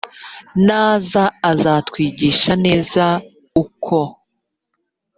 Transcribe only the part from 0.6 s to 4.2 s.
naza azatwigisha neza uko